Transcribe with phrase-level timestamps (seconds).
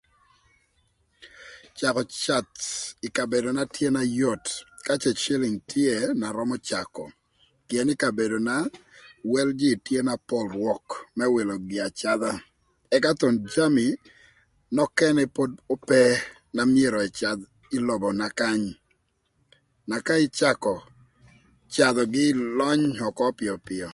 [1.77, 2.59] Cakö cath
[3.05, 4.45] ï kabedona tye na yot
[4.85, 7.03] ka cë cïlïng tye na römö cakö.
[7.67, 8.55] Pïën ï kabedona
[9.31, 10.85] wel jïï tye na pol rwök
[11.17, 12.33] më wïlö gin acadha
[12.95, 13.87] ëka thon jami
[14.77, 16.01] nökënë pod ope
[16.55, 17.41] na myero ëcadh
[17.75, 18.63] ï lobona kany
[19.89, 20.73] na ka ïcakö
[21.73, 23.87] cadhögï ïlöny ökö pïöpïö.